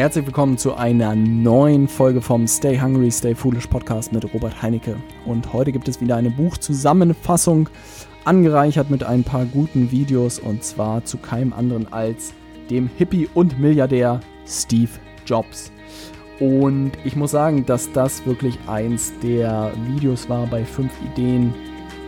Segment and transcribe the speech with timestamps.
[0.00, 4.96] Herzlich willkommen zu einer neuen Folge vom Stay Hungry, Stay Foolish Podcast mit Robert Heinecke.
[5.26, 7.68] Und heute gibt es wieder eine Buchzusammenfassung,
[8.24, 12.32] angereichert mit ein paar guten Videos und zwar zu keinem anderen als
[12.70, 14.88] dem Hippie und Milliardär Steve
[15.26, 15.70] Jobs.
[16.38, 21.52] Und ich muss sagen, dass das wirklich eins der Videos war bei fünf Ideen,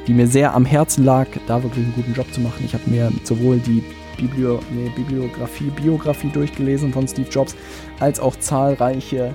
[0.06, 2.64] die mir sehr am Herzen lag, da wirklich einen guten Job zu machen.
[2.64, 3.84] Ich habe mir sowohl die
[4.16, 7.56] Biblio nee, Bibliografie, Biografie durchgelesen von Steve Jobs,
[8.00, 9.34] als auch zahlreiche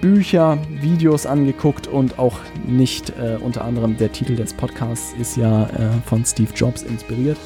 [0.00, 5.64] Bücher, Videos angeguckt und auch nicht äh, unter anderem der Titel des Podcasts ist ja
[5.64, 7.36] äh, von Steve Jobs inspiriert.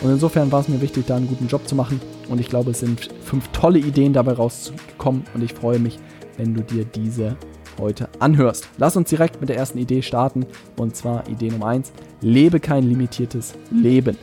[0.00, 2.00] Und insofern war es mir wichtig, da einen guten Job zu machen.
[2.28, 5.98] Und ich glaube, es sind fünf tolle Ideen dabei rausgekommen und ich freue mich,
[6.36, 7.36] wenn du dir diese
[7.78, 8.68] heute anhörst.
[8.78, 11.92] Lass uns direkt mit der ersten Idee starten und zwar Idee Nummer 1.
[12.20, 14.16] Lebe kein limitiertes Leben.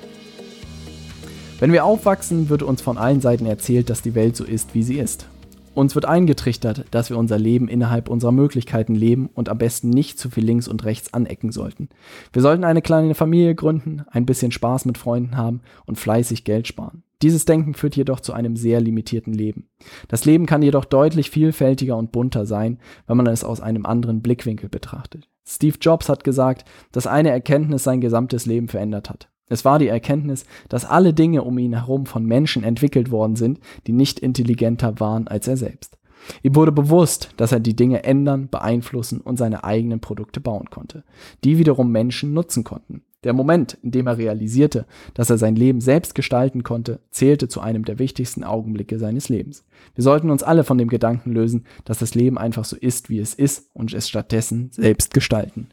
[1.61, 4.81] Wenn wir aufwachsen, wird uns von allen Seiten erzählt, dass die Welt so ist, wie
[4.81, 5.27] sie ist.
[5.75, 10.17] Uns wird eingetrichtert, dass wir unser Leben innerhalb unserer Möglichkeiten leben und am besten nicht
[10.17, 11.89] zu viel links und rechts anecken sollten.
[12.33, 16.67] Wir sollten eine kleine Familie gründen, ein bisschen Spaß mit Freunden haben und fleißig Geld
[16.67, 17.03] sparen.
[17.21, 19.67] Dieses Denken führt jedoch zu einem sehr limitierten Leben.
[20.07, 24.23] Das Leben kann jedoch deutlich vielfältiger und bunter sein, wenn man es aus einem anderen
[24.23, 25.29] Blickwinkel betrachtet.
[25.47, 29.30] Steve Jobs hat gesagt, dass eine Erkenntnis sein gesamtes Leben verändert hat.
[29.51, 33.59] Es war die Erkenntnis, dass alle Dinge um ihn herum von Menschen entwickelt worden sind,
[33.85, 35.97] die nicht intelligenter waren als er selbst.
[36.41, 41.03] Ihm wurde bewusst, dass er die Dinge ändern, beeinflussen und seine eigenen Produkte bauen konnte,
[41.43, 43.01] die wiederum Menschen nutzen konnten.
[43.25, 44.85] Der Moment, in dem er realisierte,
[45.15, 49.65] dass er sein Leben selbst gestalten konnte, zählte zu einem der wichtigsten Augenblicke seines Lebens.
[49.95, 53.19] Wir sollten uns alle von dem Gedanken lösen, dass das Leben einfach so ist, wie
[53.19, 55.67] es ist und es stattdessen selbst gestalten.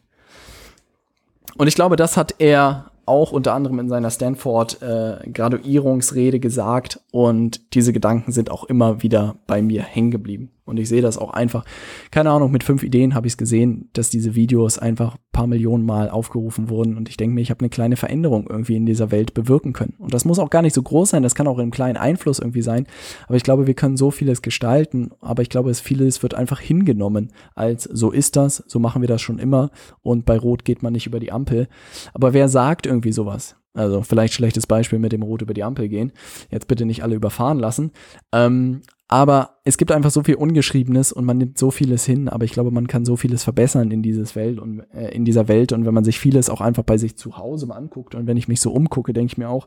[1.56, 7.74] Und ich glaube, das hat er auch unter anderem in seiner Stanford-Graduierungsrede äh, gesagt und
[7.74, 10.50] diese Gedanken sind auch immer wieder bei mir hängen geblieben.
[10.68, 11.64] Und ich sehe das auch einfach,
[12.10, 15.84] keine Ahnung, mit fünf Ideen habe ich es gesehen, dass diese Videos einfach paar Millionen
[15.84, 16.96] Mal aufgerufen wurden.
[16.96, 19.94] Und ich denke mir, ich habe eine kleine Veränderung irgendwie in dieser Welt bewirken können.
[19.98, 22.38] Und das muss auch gar nicht so groß sein, das kann auch einen kleinen Einfluss
[22.38, 22.86] irgendwie sein.
[23.26, 25.10] Aber ich glaube, wir können so vieles gestalten.
[25.20, 29.08] Aber ich glaube, es vieles wird einfach hingenommen als so ist das, so machen wir
[29.08, 29.70] das schon immer.
[30.02, 31.68] Und bei Rot geht man nicht über die Ampel.
[32.14, 33.56] Aber wer sagt irgendwie sowas?
[33.74, 36.12] Also vielleicht schlechtes Beispiel mit dem Rot über die Ampel gehen.
[36.50, 37.92] Jetzt bitte nicht alle überfahren lassen.
[38.32, 42.44] Ähm, aber es gibt einfach so viel Ungeschriebenes und man nimmt so vieles hin, aber
[42.44, 45.72] ich glaube, man kann so vieles verbessern in dieses Welt und äh, in dieser Welt.
[45.72, 48.36] Und wenn man sich vieles auch einfach bei sich zu Hause mal anguckt und wenn
[48.36, 49.66] ich mich so umgucke, denke ich mir auch,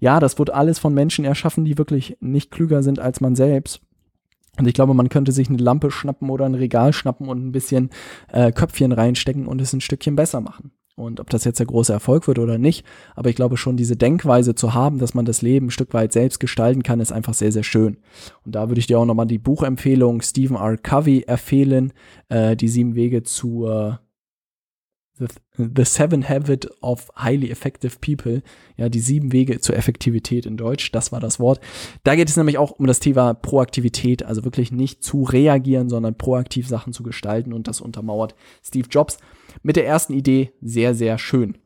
[0.00, 3.80] ja, das wird alles von Menschen erschaffen, die wirklich nicht klüger sind als man selbst.
[4.58, 7.52] Und ich glaube, man könnte sich eine Lampe schnappen oder ein Regal schnappen und ein
[7.52, 7.90] bisschen
[8.32, 10.72] äh, Köpfchen reinstecken und es ein Stückchen besser machen.
[11.02, 13.96] Und ob das jetzt der große Erfolg wird oder nicht, aber ich glaube schon, diese
[13.96, 17.34] Denkweise zu haben, dass man das Leben ein Stück weit selbst gestalten kann, ist einfach
[17.34, 17.98] sehr, sehr schön.
[18.44, 20.76] Und da würde ich dir auch nochmal die Buchempfehlung Stephen R.
[20.76, 21.92] Covey empfehlen,
[22.28, 24.00] äh, die sieben Wege zur
[25.56, 28.42] The, Seven Habit of Highly Effective People,
[28.76, 31.60] ja, die sieben Wege zur Effektivität in Deutsch, das war das Wort.
[32.04, 36.16] Da geht es nämlich auch um das Thema Proaktivität, also wirklich nicht zu reagieren, sondern
[36.16, 39.18] proaktiv Sachen zu gestalten und das untermauert Steve Jobs
[39.62, 41.58] mit der ersten Idee sehr, sehr schön.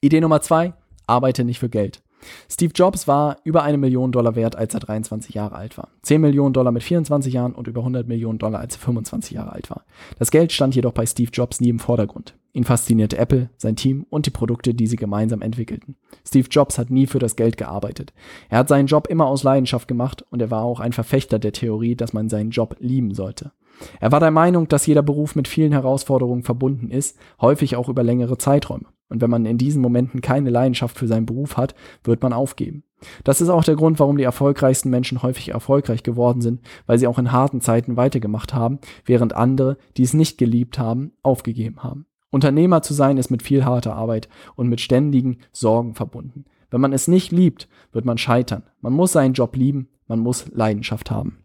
[0.00, 0.74] Idee Nummer zwei,
[1.06, 2.02] arbeite nicht für Geld.
[2.50, 5.88] Steve Jobs war über eine Million Dollar wert, als er 23 Jahre alt war.
[6.02, 9.52] 10 Millionen Dollar mit 24 Jahren und über 100 Millionen Dollar, als er 25 Jahre
[9.52, 9.84] alt war.
[10.18, 12.34] Das Geld stand jedoch bei Steve Jobs nie im Vordergrund.
[12.54, 15.96] Ihn faszinierte Apple, sein Team und die Produkte, die sie gemeinsam entwickelten.
[16.26, 18.12] Steve Jobs hat nie für das Geld gearbeitet.
[18.50, 21.52] Er hat seinen Job immer aus Leidenschaft gemacht und er war auch ein Verfechter der
[21.52, 23.52] Theorie, dass man seinen Job lieben sollte.
[24.00, 28.02] Er war der Meinung, dass jeder Beruf mit vielen Herausforderungen verbunden ist, häufig auch über
[28.02, 28.84] längere Zeiträume.
[29.12, 32.82] Und wenn man in diesen Momenten keine Leidenschaft für seinen Beruf hat, wird man aufgeben.
[33.24, 37.06] Das ist auch der Grund, warum die erfolgreichsten Menschen häufig erfolgreich geworden sind, weil sie
[37.06, 42.06] auch in harten Zeiten weitergemacht haben, während andere, die es nicht geliebt haben, aufgegeben haben.
[42.30, 46.46] Unternehmer zu sein ist mit viel harter Arbeit und mit ständigen Sorgen verbunden.
[46.70, 48.62] Wenn man es nicht liebt, wird man scheitern.
[48.80, 51.44] Man muss seinen Job lieben, man muss Leidenschaft haben.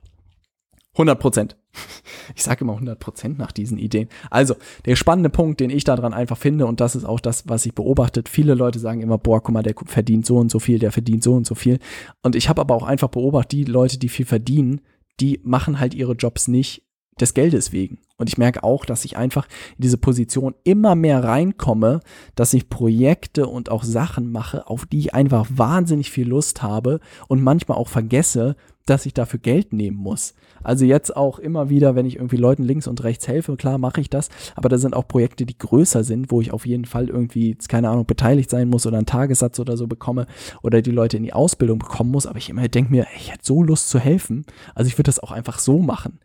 [0.93, 1.57] 100 Prozent.
[2.35, 4.09] Ich sage immer 100 Prozent nach diesen Ideen.
[4.29, 7.65] Also, der spannende Punkt, den ich daran einfach finde, und das ist auch das, was
[7.65, 8.27] ich beobachtet.
[8.27, 11.23] Viele Leute sagen immer, boah, guck mal, der verdient so und so viel, der verdient
[11.23, 11.79] so und so viel.
[12.23, 14.81] Und ich habe aber auch einfach beobachtet, die Leute, die viel verdienen,
[15.19, 16.83] die machen halt ihre Jobs nicht
[17.17, 17.99] des Geldes wegen.
[18.17, 19.47] Und ich merke auch, dass ich einfach
[19.77, 21.99] in diese Position immer mehr reinkomme,
[22.35, 26.99] dass ich Projekte und auch Sachen mache, auf die ich einfach wahnsinnig viel Lust habe
[27.27, 28.55] und manchmal auch vergesse,
[28.87, 30.33] dass ich dafür Geld nehmen muss.
[30.63, 34.01] Also jetzt auch immer wieder, wenn ich irgendwie Leuten links und rechts helfe, klar mache
[34.01, 37.09] ich das, aber da sind auch Projekte, die größer sind, wo ich auf jeden Fall
[37.09, 40.25] irgendwie, keine Ahnung, beteiligt sein muss oder einen Tagessatz oder so bekomme
[40.63, 43.45] oder die Leute in die Ausbildung bekommen muss, aber ich immer denke mir, ich hätte
[43.45, 46.19] so Lust zu helfen, also ich würde das auch einfach so machen.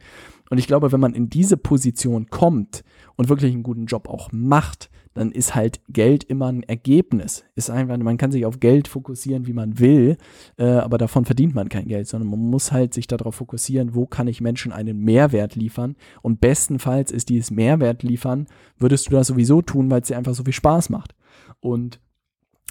[0.53, 2.85] Und ich glaube, wenn man in diese Position kommt
[3.17, 7.45] und wirklich einen guten Job auch macht, dann ist halt Geld immer ein Ergebnis.
[7.55, 10.19] Ist einfach, man kann sich auf Geld fokussieren, wie man will,
[10.59, 14.05] äh, aber davon verdient man kein Geld, sondern man muss halt sich darauf fokussieren, wo
[14.05, 15.97] kann ich Menschen einen Mehrwert liefern.
[16.21, 18.47] Und bestenfalls ist dieses Mehrwert liefern,
[18.77, 21.15] würdest du das sowieso tun, weil es dir einfach so viel Spaß macht.
[21.61, 21.99] Und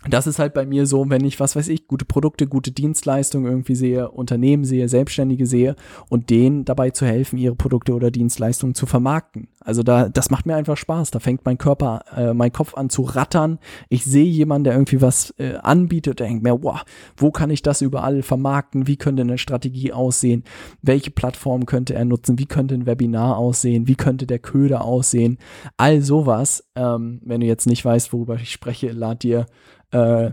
[0.09, 3.45] das ist halt bei mir so, wenn ich, was weiß ich, gute Produkte, gute Dienstleistungen
[3.45, 5.75] irgendwie sehe, Unternehmen sehe, Selbstständige sehe
[6.09, 9.47] und denen dabei zu helfen, ihre Produkte oder Dienstleistungen zu vermarkten.
[9.63, 11.11] Also da, das macht mir einfach Spaß.
[11.11, 13.59] Da fängt mein Körper, äh, mein Kopf an zu rattern.
[13.89, 16.83] Ich sehe jemanden, der irgendwie was äh, anbietet, der denkt mir, wow,
[17.15, 18.87] wo kann ich das überall vermarkten?
[18.87, 20.43] Wie könnte eine Strategie aussehen?
[20.81, 22.39] Welche Plattform könnte er nutzen?
[22.39, 23.87] Wie könnte ein Webinar aussehen?
[23.87, 25.37] Wie könnte der Köder aussehen?
[25.77, 26.69] All sowas.
[26.75, 29.45] Ähm, wenn du jetzt nicht weißt, worüber ich spreche, lad dir
[29.91, 30.31] äh,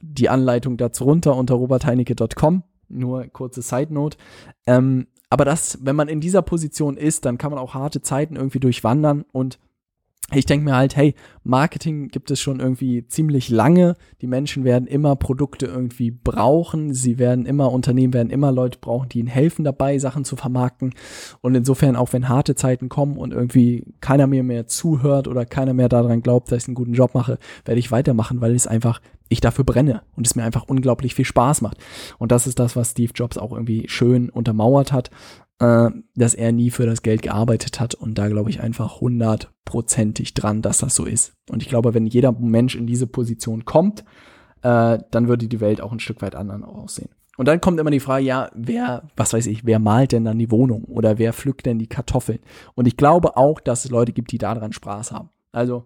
[0.00, 2.62] die Anleitung dazu runter unter robertheinecke.com.
[2.88, 4.16] Nur kurze Side Note.
[4.66, 8.36] Ähm, aber das, wenn man in dieser Position ist, dann kann man auch harte Zeiten
[8.36, 9.58] irgendwie durchwandern und
[10.38, 13.96] ich denke mir halt, hey, Marketing gibt es schon irgendwie ziemlich lange.
[14.20, 16.94] Die Menschen werden immer Produkte irgendwie brauchen.
[16.94, 20.94] Sie werden immer, Unternehmen werden immer Leute brauchen, die ihnen helfen dabei, Sachen zu vermarkten.
[21.40, 25.74] Und insofern, auch wenn harte Zeiten kommen und irgendwie keiner mir mehr zuhört oder keiner
[25.74, 29.00] mehr daran glaubt, dass ich einen guten Job mache, werde ich weitermachen, weil es einfach,
[29.28, 31.78] ich dafür brenne und es mir einfach unglaublich viel Spaß macht.
[32.18, 35.10] Und das ist das, was Steve Jobs auch irgendwie schön untermauert hat
[35.60, 40.34] äh, dass er nie für das Geld gearbeitet hat und da glaube ich einfach hundertprozentig
[40.34, 41.34] dran, dass das so ist.
[41.50, 44.04] Und ich glaube, wenn jeder Mensch in diese Position kommt,
[44.62, 47.10] äh, dann würde die Welt auch ein Stück weit anders aussehen.
[47.36, 50.38] Und dann kommt immer die Frage, ja, wer, was weiß ich, wer malt denn dann
[50.38, 52.40] die Wohnung oder wer pflückt denn die Kartoffeln?
[52.74, 55.30] Und ich glaube auch, dass es Leute gibt, die daran Spaß haben.
[55.52, 55.84] Also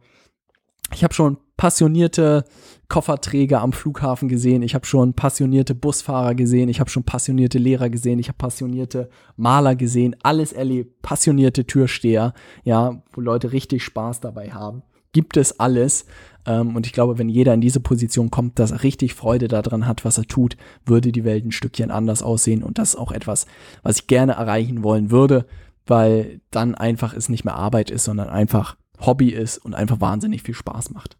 [0.93, 2.45] ich habe schon passionierte
[2.89, 7.91] Kofferträger am Flughafen gesehen, ich habe schon passionierte Busfahrer gesehen, ich habe schon passionierte Lehrer
[7.91, 12.35] gesehen, ich habe passionierte Maler gesehen, alles erlebt, passionierte Türsteher,
[12.65, 14.83] ja, wo Leute richtig Spaß dabei haben.
[15.13, 16.07] Gibt es alles.
[16.45, 19.87] Ähm, und ich glaube, wenn jeder in diese Position kommt, dass er richtig Freude daran
[19.87, 22.65] hat, was er tut, würde die Welt ein Stückchen anders aussehen.
[22.65, 23.47] Und das ist auch etwas,
[23.85, 25.47] was ich gerne erreichen wollen würde,
[25.87, 30.43] weil dann einfach es nicht mehr Arbeit ist, sondern einfach Hobby ist und einfach wahnsinnig
[30.43, 31.17] viel Spaß macht.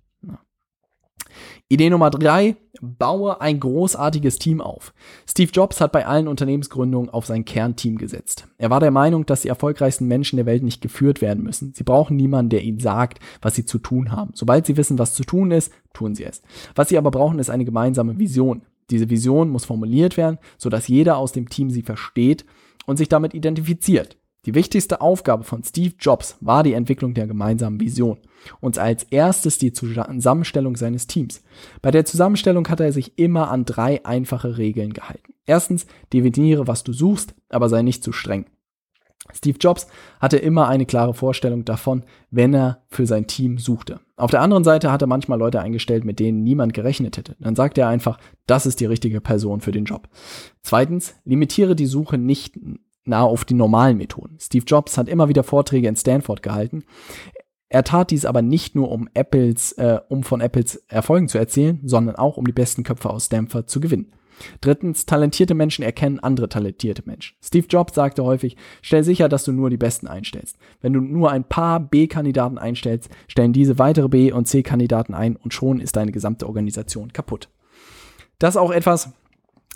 [1.69, 4.93] Idee Nummer drei, baue ein großartiges Team auf.
[5.27, 8.47] Steve Jobs hat bei allen Unternehmensgründungen auf sein Kernteam gesetzt.
[8.59, 11.73] Er war der Meinung, dass die erfolgreichsten Menschen der Welt nicht geführt werden müssen.
[11.75, 14.33] Sie brauchen niemanden, der ihnen sagt, was sie zu tun haben.
[14.35, 16.43] Sobald sie wissen, was zu tun ist, tun sie es.
[16.75, 18.63] Was sie aber brauchen, ist eine gemeinsame Vision.
[18.91, 22.45] Diese Vision muss formuliert werden, sodass jeder aus dem Team sie versteht
[22.87, 24.19] und sich damit identifiziert.
[24.47, 28.19] Die wichtigste Aufgabe von Steve Jobs war die Entwicklung der gemeinsamen Vision
[28.61, 31.43] und als erstes die Zusammenstellung seines Teams.
[31.81, 35.33] Bei der Zusammenstellung hat er sich immer an drei einfache Regeln gehalten.
[35.47, 38.47] Erstens, definiere, was du suchst, aber sei nicht zu streng.
[39.33, 39.87] Steve Jobs
[40.21, 44.01] hatte immer eine klare Vorstellung davon, wenn er für sein Team suchte.
[44.17, 47.35] Auf der anderen Seite hat er manchmal Leute eingestellt, mit denen niemand gerechnet hätte.
[47.41, 50.09] Dann sagte er einfach, das ist die richtige Person für den Job.
[50.63, 52.59] Zweitens, limitiere die Suche nicht
[53.05, 54.39] nahe auf die normalen Methoden.
[54.41, 56.85] Steve Jobs hat immer wieder Vorträge in Stanford gehalten.
[57.69, 61.81] Er tat dies aber nicht nur, um Apples, äh, um von Apples Erfolgen zu erzählen,
[61.85, 64.13] sondern auch, um die besten Köpfe aus Stanford zu gewinnen.
[64.61, 67.37] Drittens, talentierte Menschen erkennen andere talentierte Menschen.
[67.43, 70.57] Steve Jobs sagte häufig, stell sicher, dass du nur die Besten einstellst.
[70.81, 75.55] Wenn du nur ein paar B-Kandidaten einstellst, stellen diese weitere B- und C-Kandidaten ein und
[75.55, 77.49] schon ist deine gesamte Organisation kaputt.
[78.39, 79.13] Das ist auch etwas,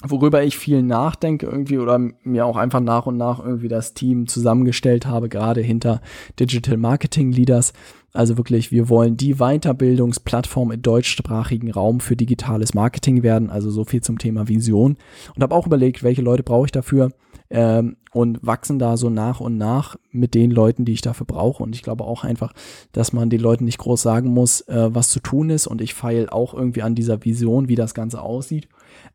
[0.05, 4.29] worüber ich viel nachdenke irgendwie oder mir auch einfach nach und nach irgendwie das Team
[4.29, 6.01] zusammengestellt habe, gerade hinter
[6.39, 7.73] Digital Marketing Leaders.
[8.13, 13.51] Also wirklich, wir wollen die Weiterbildungsplattform im deutschsprachigen Raum für digitales Marketing werden.
[13.51, 14.97] Also so viel zum Thema Vision.
[15.35, 17.11] Und habe auch überlegt, welche Leute brauche ich dafür
[17.51, 21.63] ähm, und wachsen da so nach und nach mit den Leuten, die ich dafür brauche.
[21.63, 22.53] Und ich glaube auch einfach,
[22.93, 25.67] dass man den Leuten nicht groß sagen muss, äh, was zu tun ist.
[25.67, 28.69] Und ich feile auch irgendwie an dieser Vision, wie das Ganze aussieht.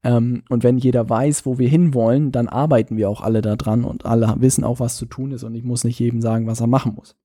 [0.04, 4.06] Ähm, und wenn jeder weiß, wo wir hinwollen, dann arbeiten wir auch alle daran und
[4.06, 5.44] alle wissen auch, was zu tun ist.
[5.44, 7.16] Und ich muss nicht jedem sagen, was er machen muss.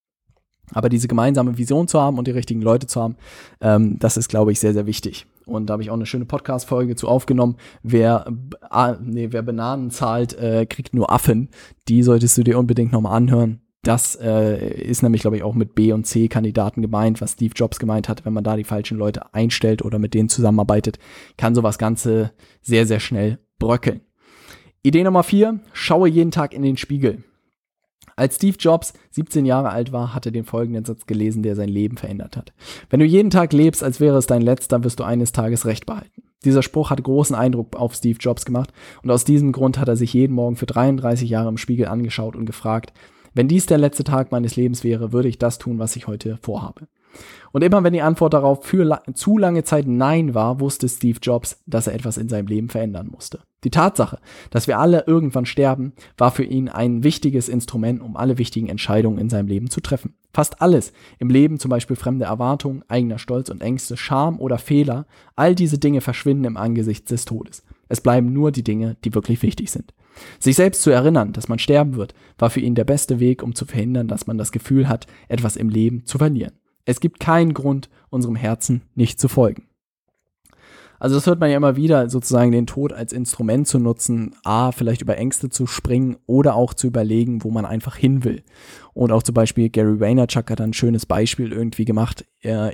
[0.72, 3.16] Aber diese gemeinsame Vision zu haben und die richtigen Leute zu haben,
[3.60, 5.26] ähm, das ist, glaube ich, sehr, sehr wichtig.
[5.48, 7.56] Und da habe ich auch eine schöne Podcast-Folge zu aufgenommen.
[7.82, 8.26] Wer,
[8.70, 11.48] ah, nee, wer Bananen zahlt, äh, kriegt nur Affen.
[11.88, 13.60] Die solltest du dir unbedingt nochmal anhören.
[13.82, 17.78] das äh, ist nämlich, glaube ich, auch mit B- und C-Kandidaten gemeint, was Steve Jobs
[17.78, 18.24] gemeint hat.
[18.24, 20.98] Wenn man da die falschen Leute einstellt oder mit denen zusammenarbeitet,
[21.36, 24.02] kann sowas Ganze sehr, sehr schnell bröckeln.
[24.82, 27.24] Idee Nummer vier, schaue jeden Tag in den Spiegel.
[28.16, 31.68] Als Steve Jobs 17 Jahre alt war, hat er den folgenden Satz gelesen, der sein
[31.68, 32.52] Leben verändert hat.
[32.90, 35.86] Wenn du jeden Tag lebst, als wäre es dein letzter, wirst du eines Tages Recht
[35.86, 36.24] behalten.
[36.44, 39.96] Dieser Spruch hat großen Eindruck auf Steve Jobs gemacht und aus diesem Grund hat er
[39.96, 42.92] sich jeden Morgen für 33 Jahre im Spiegel angeschaut und gefragt,
[43.34, 46.38] wenn dies der letzte Tag meines Lebens wäre, würde ich das tun, was ich heute
[46.42, 46.88] vorhabe.
[47.52, 51.18] Und immer wenn die Antwort darauf für la zu lange Zeit Nein war, wusste Steve
[51.22, 53.40] Jobs, dass er etwas in seinem Leben verändern musste.
[53.64, 54.18] Die Tatsache,
[54.50, 59.18] dass wir alle irgendwann sterben, war für ihn ein wichtiges Instrument, um alle wichtigen Entscheidungen
[59.18, 60.14] in seinem Leben zu treffen.
[60.32, 65.06] Fast alles im Leben, zum Beispiel fremde Erwartungen, eigener Stolz und Ängste, Scham oder Fehler,
[65.34, 67.64] all diese Dinge verschwinden im Angesicht des Todes.
[67.88, 69.94] Es bleiben nur die Dinge, die wirklich wichtig sind.
[70.38, 73.54] Sich selbst zu erinnern, dass man sterben wird, war für ihn der beste Weg, um
[73.54, 76.57] zu verhindern, dass man das Gefühl hat, etwas im Leben zu verlieren.
[76.88, 79.67] Es gibt keinen Grund, unserem Herzen nicht zu folgen.
[81.00, 84.72] Also das hört man ja immer wieder, sozusagen den Tod als Instrument zu nutzen, a,
[84.72, 88.42] vielleicht über Ängste zu springen oder auch zu überlegen, wo man einfach hin will.
[88.94, 92.24] Und auch zum Beispiel Gary Vaynerchuk hat ein schönes Beispiel irgendwie gemacht.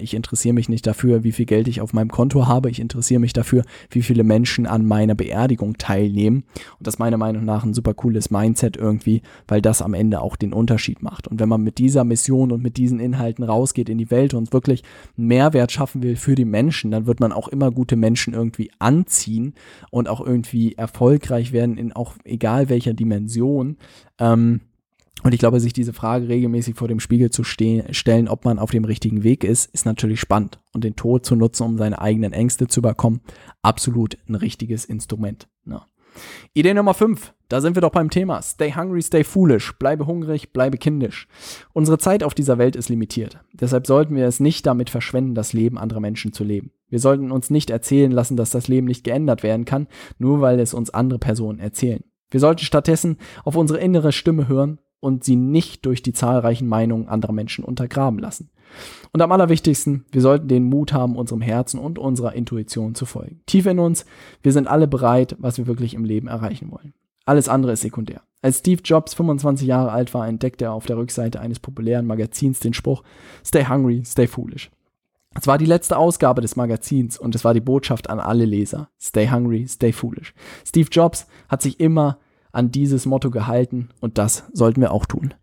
[0.00, 2.70] Ich interessiere mich nicht dafür, wie viel Geld ich auf meinem Konto habe.
[2.70, 6.44] Ich interessiere mich dafür, wie viele Menschen an meiner Beerdigung teilnehmen.
[6.78, 10.36] Und das meiner Meinung nach ein super cooles Mindset irgendwie, weil das am Ende auch
[10.36, 11.28] den Unterschied macht.
[11.28, 14.54] Und wenn man mit dieser Mission und mit diesen Inhalten rausgeht in die Welt und
[14.54, 14.82] wirklich
[15.18, 18.70] einen Mehrwert schaffen will für die Menschen, dann wird man auch immer gute Menschen irgendwie
[18.78, 19.54] anziehen
[19.90, 23.76] und auch irgendwie erfolgreich werden in auch egal welcher Dimension.
[24.18, 24.60] Ähm,
[25.22, 28.70] und ich glaube, sich diese Frage regelmäßig vor dem Spiegel zu stellen, ob man auf
[28.70, 30.60] dem richtigen Weg ist, ist natürlich spannend.
[30.72, 33.20] Und den Tod zu nutzen, um seine eigenen Ängste zu überkommen,
[33.62, 35.48] absolut ein richtiges Instrument.
[35.64, 35.72] Ja.
[35.72, 35.82] Ne?
[36.52, 38.40] Idee Nummer 5, da sind wir doch beim Thema.
[38.42, 39.72] Stay hungry, stay foolish.
[39.78, 41.26] Bleibe hungrig, bleibe kindisch.
[41.72, 43.40] Unsere Zeit auf dieser Welt ist limitiert.
[43.52, 46.70] Deshalb sollten wir es nicht damit verschwenden, das Leben anderer Menschen zu leben.
[46.94, 49.88] Wir sollten uns nicht erzählen lassen, dass das Leben nicht geändert werden kann,
[50.20, 52.04] nur weil es uns andere Personen erzählen.
[52.30, 57.08] Wir sollten stattdessen auf unsere innere Stimme hören und sie nicht durch die zahlreichen Meinungen
[57.08, 58.50] anderer Menschen untergraben lassen.
[59.12, 63.40] Und am allerwichtigsten, wir sollten den Mut haben, unserem Herzen und unserer Intuition zu folgen.
[63.46, 64.04] Tief in uns,
[64.44, 66.94] wir sind alle bereit, was wir wirklich im Leben erreichen wollen.
[67.24, 68.22] Alles andere ist sekundär.
[68.40, 72.60] Als Steve Jobs 25 Jahre alt war, entdeckte er auf der Rückseite eines populären Magazins
[72.60, 73.02] den Spruch
[73.44, 74.70] Stay hungry, stay foolish.
[75.40, 78.88] Es war die letzte Ausgabe des Magazins und es war die Botschaft an alle Leser.
[79.00, 80.32] Stay hungry, stay foolish.
[80.64, 82.18] Steve Jobs hat sich immer
[82.52, 85.34] an dieses Motto gehalten und das sollten wir auch tun.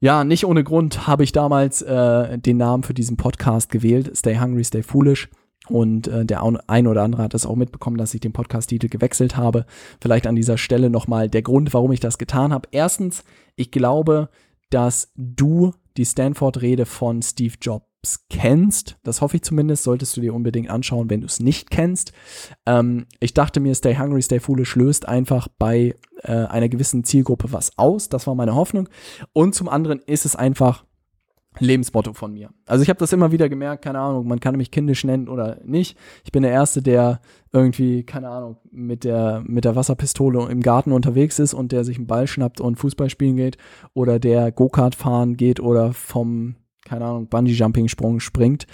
[0.00, 4.38] Ja, nicht ohne Grund habe ich damals äh, den Namen für diesen Podcast gewählt, Stay
[4.38, 5.28] Hungry, Stay Foolish.
[5.68, 9.36] Und äh, der ein oder andere hat es auch mitbekommen, dass ich den Podcast-Titel gewechselt
[9.36, 9.66] habe.
[10.00, 12.68] Vielleicht an dieser Stelle nochmal der Grund, warum ich das getan habe.
[12.70, 13.22] Erstens,
[13.54, 14.30] ich glaube,
[14.70, 17.87] dass du die Stanford-Rede von Steve Jobs
[18.28, 18.96] kennst.
[19.02, 22.12] Das hoffe ich zumindest, solltest du dir unbedingt anschauen, wenn du es nicht kennst.
[22.66, 27.52] Ähm, ich dachte mir, Stay Hungry, Stay Foolish löst einfach bei äh, einer gewissen Zielgruppe
[27.52, 28.08] was aus.
[28.08, 28.88] Das war meine Hoffnung.
[29.32, 30.84] Und zum anderen ist es einfach
[31.60, 32.50] Lebensmotto von mir.
[32.66, 35.58] Also ich habe das immer wieder gemerkt, keine Ahnung, man kann mich kindisch nennen oder
[35.64, 35.98] nicht.
[36.24, 37.20] Ich bin der Erste, der
[37.52, 41.96] irgendwie, keine Ahnung, mit der, mit der Wasserpistole im Garten unterwegs ist und der sich
[41.96, 43.58] einen Ball schnappt und Fußball spielen geht
[43.94, 46.56] oder der Go-Kart fahren geht oder vom
[46.88, 48.66] keine Ahnung, Bungee-Jumping-Sprung springt.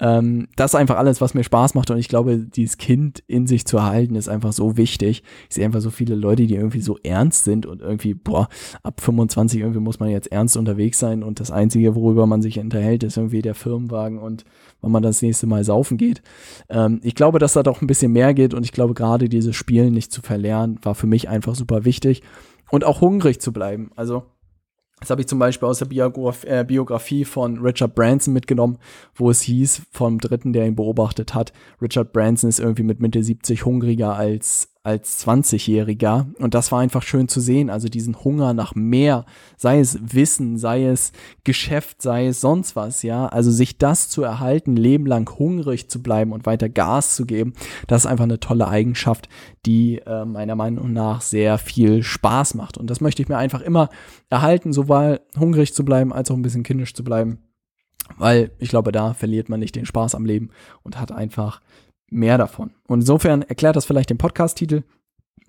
[0.00, 3.46] Ähm, das ist einfach alles, was mir Spaß macht und ich glaube, dieses Kind in
[3.46, 5.22] sich zu erhalten, ist einfach so wichtig.
[5.48, 8.48] Ich sehe einfach so viele Leute, die irgendwie so ernst sind und irgendwie, boah,
[8.82, 12.58] ab 25 irgendwie muss man jetzt ernst unterwegs sein und das Einzige, worüber man sich
[12.58, 14.44] unterhält, ist irgendwie der Firmenwagen und
[14.80, 16.22] wann man das nächste Mal saufen geht.
[16.68, 19.56] Ähm, ich glaube, dass da doch ein bisschen mehr geht und ich glaube, gerade dieses
[19.56, 22.22] Spielen nicht zu verlernen, war für mich einfach super wichtig
[22.70, 23.90] und auch hungrig zu bleiben.
[23.96, 24.24] Also,
[25.02, 28.78] das habe ich zum Beispiel aus der äh, Biografie von Richard Branson mitgenommen,
[29.16, 33.22] wo es hieß, vom Dritten, der ihn beobachtet hat, Richard Branson ist irgendwie mit Mitte
[33.22, 36.26] 70 hungriger als als 20-Jähriger.
[36.38, 37.70] Und das war einfach schön zu sehen.
[37.70, 41.12] Also diesen Hunger nach mehr, sei es Wissen, sei es
[41.44, 43.26] Geschäft, sei es sonst was, ja.
[43.26, 47.52] Also sich das zu erhalten, lebenlang hungrig zu bleiben und weiter Gas zu geben,
[47.86, 49.28] das ist einfach eine tolle Eigenschaft,
[49.66, 52.76] die äh, meiner Meinung nach sehr viel Spaß macht.
[52.76, 53.88] Und das möchte ich mir einfach immer
[54.30, 57.38] erhalten, sowohl hungrig zu bleiben, als auch ein bisschen kindisch zu bleiben.
[58.18, 60.50] Weil ich glaube, da verliert man nicht den Spaß am Leben
[60.82, 61.60] und hat einfach
[62.12, 62.70] mehr davon.
[62.86, 64.82] Und insofern erklärt das vielleicht den Podcast-Titel.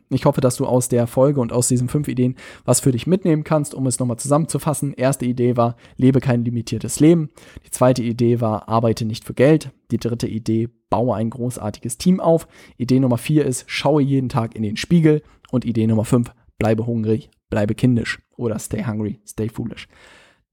[0.10, 3.08] Ich hoffe, dass du aus der Folge und aus diesen fünf Ideen was für dich
[3.08, 4.94] mitnehmen kannst, um es nochmal zusammenzufassen.
[4.94, 7.30] Erste Idee war, lebe kein limitiertes Leben.
[7.66, 9.72] Die zweite Idee war, arbeite nicht für Geld.
[9.92, 12.48] Die dritte Idee, baue ein großartiges Team auf.
[12.78, 15.24] Idee Nummer vier ist, schaue jeden Tag in den Spiegel.
[15.52, 19.88] Und Idee Nummer fünf, bleibe hungrig, bleibe kindisch oder stay hungry, stay foolish.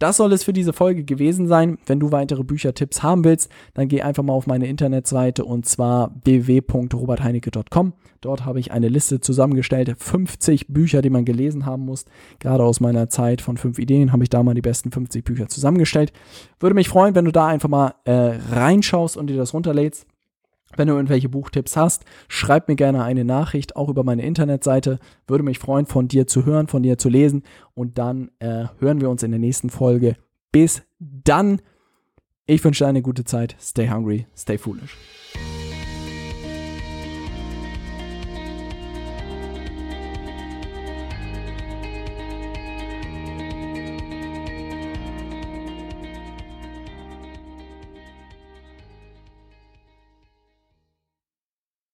[0.00, 1.76] Das soll es für diese Folge gewesen sein.
[1.84, 6.14] Wenn du weitere Büchertipps haben willst, dann geh einfach mal auf meine Internetseite und zwar
[6.24, 7.92] www.robertheinecke.com.
[8.22, 12.06] Dort habe ich eine Liste zusammengestellt, 50 Bücher, die man gelesen haben muss.
[12.38, 15.48] Gerade aus meiner Zeit von 5 Ideen habe ich da mal die besten 50 Bücher
[15.48, 16.14] zusammengestellt.
[16.60, 20.06] Würde mich freuen, wenn du da einfach mal äh, reinschaust und dir das runterlädst.
[20.76, 24.98] Wenn du irgendwelche Buchtipps hast, schreib mir gerne eine Nachricht, auch über meine Internetseite.
[25.26, 27.42] Würde mich freuen, von dir zu hören, von dir zu lesen.
[27.74, 30.16] Und dann äh, hören wir uns in der nächsten Folge.
[30.52, 31.60] Bis dann.
[32.46, 33.56] Ich wünsche dir eine gute Zeit.
[33.60, 34.96] Stay hungry, stay foolish.